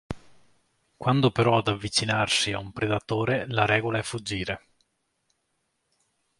Quando 0.97 1.29
però 1.29 1.59
ad 1.59 1.67
avvicinarsi 1.67 2.49
è 2.49 2.57
un 2.57 2.71
predatore 2.71 3.45
la 3.47 3.67
regola 3.67 3.99
è 3.99 4.01
fuggire. 4.01 4.65